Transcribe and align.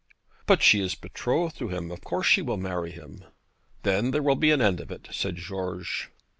'But 0.47 0.63
she 0.63 0.79
is 0.81 0.95
betrothed 0.95 1.57
to 1.59 1.67
him. 1.67 1.91
Of 1.91 2.03
course 2.03 2.25
she 2.25 2.41
will 2.41 2.57
marry 2.57 2.89
him.' 2.89 3.23
'Then 3.83 4.09
there 4.09 4.23
will 4.23 4.35
be 4.35 4.49
an 4.49 4.59
end 4.59 4.79
of 4.81 4.89
it,' 4.89 5.09
said 5.11 5.35
George. 5.35 6.09